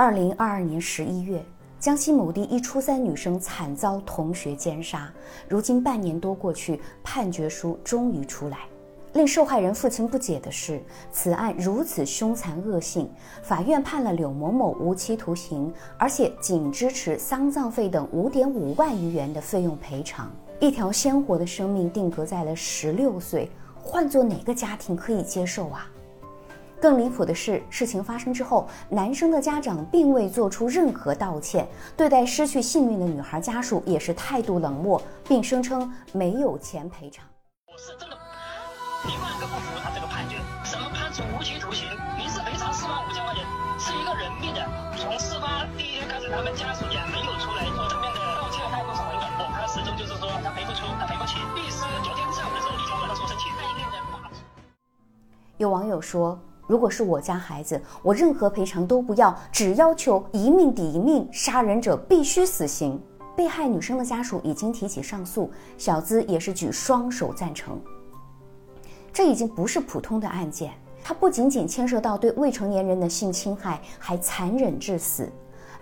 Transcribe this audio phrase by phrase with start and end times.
[0.00, 1.44] 二零二二年十一月，
[1.80, 5.12] 江西某地一初三女生惨遭同学奸杀，
[5.48, 8.58] 如今半年多过去，判决书终于出来。
[9.14, 10.80] 令受害人父亲不解的是，
[11.10, 13.10] 此案如此凶残恶性，
[13.42, 20.30] 法院判了柳某某无期徒刑，而且仅支持丧葬费等五点五万余元的费用赔偿。
[20.60, 23.50] 一条鲜活的生命定格在了十六岁，
[23.82, 25.90] 换做哪个家庭可以接受啊？
[26.80, 37.24] 更离谱的是，事情发生之后，男生的家长并未做出任何道歉，对待失去性命的女孩家属也是态度冷漠，并声称没有钱赔偿。
[37.66, 38.16] 我是真的
[39.06, 43.42] 一万个不服他这个判决，什么判处无期徒刑，民事赔偿四万五千块钱，
[43.78, 44.62] 是一个人命的。
[44.96, 49.46] 从事发第一天开始，他们家属也没有出来做正面的道歉，态度是很冷漠？
[49.50, 51.42] 他始终就是说他赔不出，他赔不起。
[51.58, 54.30] 律师昨天下午的时候已经跟他说申请，他一定在法
[55.58, 56.38] 有网友说。
[56.68, 63.00] 如果是我家孩子，我任何赔偿都不要，只要求一命抵一命，杀人者必须死刑。
[63.34, 67.80] 被害女生的家属已经提起上诉，小资也是举双手赞成。
[69.10, 75.26] 这已经不是普通的案件，它不仅仅牵涉到对未成年人的性侵害，还残忍致死。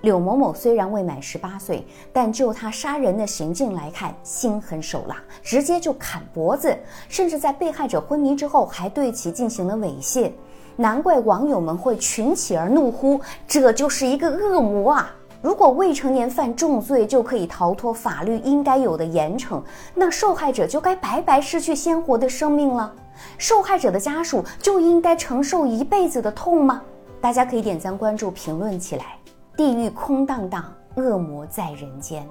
[0.03, 10.31] 柳某某虽然未满十八岁，但就他杀人的行径来看，心狠手辣，直接就砍脖子，甚至在被害者昏迷之后，还对其进行了猥亵。
[10.77, 15.11] 难怪网友们会群起而怒呼：“这就是一个恶魔啊！”
[15.43, 19.63] 如果未成年犯重罪就可以逃脱法律应该有的严惩，
[19.95, 22.93] 那受害者就该白白失去鲜活的生命了，
[23.39, 26.83] 受害者的家属就应该承受一辈子的痛吗？
[27.21, 29.19] 大家可以点赞、关注、评论起来。
[29.57, 30.65] 地狱空荡荡，
[30.97, 32.27] 恶魔在人间。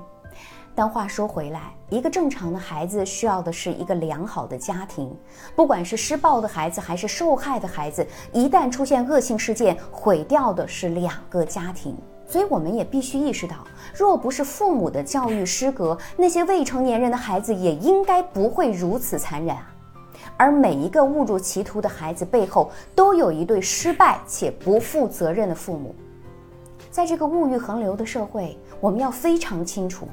[0.78, 5.10] 但话说回来，一个正常的孩子需要的是一个良好的家庭。
[5.56, 11.96] 不管是施暴的孩子还是受害的孩子，一旦出现恶性事件，毁掉的是两个家庭。
[12.28, 13.56] 所以，我们也必须意识到，
[13.96, 19.72] 若不是父母的教育失格，那些未成年人的孩子也应该不会如此残忍啊。
[20.36, 25.96] 而每一个误入歧途的孩子背后，都有一对失败且不负责任的父母。
[26.92, 30.08] 在这个物欲横流的社会，我们要非常清楚。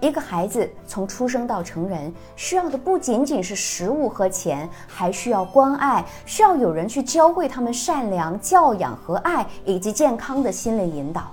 [0.00, 11.32] 一个孩子从出生到成人，需要的不仅仅是食物和钱，还需要关爱，需要有人去教会他们善良、教养和爱，以及健康的心理引导。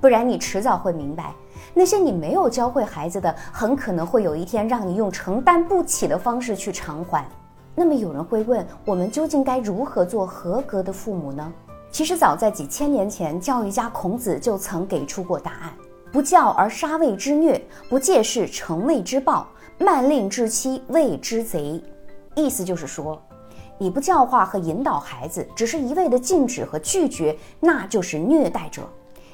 [0.00, 1.34] 不然，你迟早会明白，
[1.74, 7.26] 那些你没有教会孩子的，很可能会有一天让你用承担不起的方式去偿还。
[7.74, 11.52] 那么，有人会问，我们究竟该如何做合格的父母呢？
[11.90, 15.72] 其实，早在几千年前，教育家孔子就曾给出过答案。
[16.16, 17.60] 不教而杀谓之虐，
[17.90, 19.46] 不戒事成谓之暴，
[19.76, 21.78] 慢令之妻谓之贼。
[22.34, 23.22] 意思就是说，
[23.76, 28.84] 你不教化和引导孩子，只是一味的禁止和拒绝，那就是虐待者；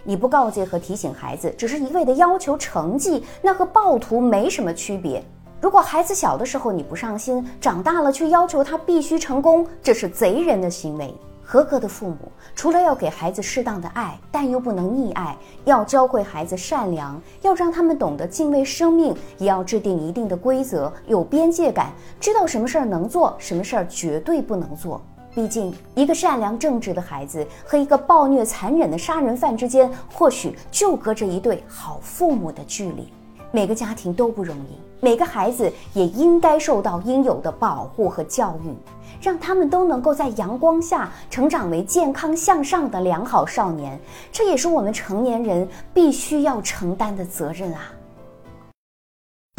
[0.02, 5.24] 你不告诫和提醒孩子，只是一味的要求成绩，那和暴徒没什么区别。
[5.60, 11.14] 如果孩子小的时候你不上心，长大了却要求他必须成功，这是贼人的行为。
[11.52, 15.36] 合格的父母，除了要给孩子适当的爱，但又不能溺爱，
[15.66, 24.98] 要教会孩子善良，要让他们懂得敬畏生命，也要制定一定的规则，有边界感，知道什么事儿能做，什么事儿绝对不能做。
[25.34, 33.12] 毕竟，一个善良正直的孩子和一个暴虐残忍的杀人犯之间，或许就隔着一对好父母的距离。
[33.52, 38.74] 每个家庭都不容易，每个孩子也应该受到应有的保护和教育。
[39.20, 43.96] 让他们都能够在阳光下成长为健康向上的良好少年，
[44.32, 47.92] 这也是我们成年人必须要承担的责任啊！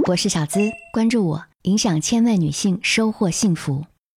[0.07, 0.59] 我是小资，
[0.91, 3.83] 关注我，影响千万女性，收获幸福。